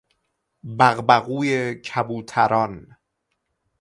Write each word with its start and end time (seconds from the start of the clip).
بغبغوی 0.77 1.75
کبوتران 1.75 2.97